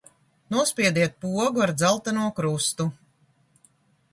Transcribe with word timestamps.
Nospiediet 0.53 1.19
pogu 1.25 1.63
ar 1.65 1.73
dzelteno 1.81 2.25
krustu. 2.41 2.89